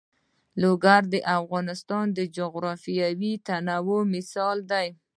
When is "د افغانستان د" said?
1.13-2.19